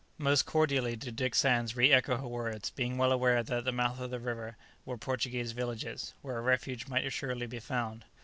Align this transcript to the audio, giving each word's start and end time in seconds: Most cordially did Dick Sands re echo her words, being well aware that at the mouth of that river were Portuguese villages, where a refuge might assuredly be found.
Most 0.17 0.47
cordially 0.47 0.95
did 0.95 1.15
Dick 1.15 1.35
Sands 1.35 1.75
re 1.75 1.91
echo 1.93 2.17
her 2.17 2.27
words, 2.27 2.71
being 2.71 2.97
well 2.97 3.11
aware 3.11 3.43
that 3.43 3.57
at 3.59 3.65
the 3.65 3.71
mouth 3.71 3.99
of 3.99 4.09
that 4.09 4.19
river 4.19 4.57
were 4.83 4.97
Portuguese 4.97 5.51
villages, 5.51 6.15
where 6.23 6.39
a 6.39 6.41
refuge 6.41 6.87
might 6.87 7.05
assuredly 7.05 7.45
be 7.45 7.59
found. 7.59 8.05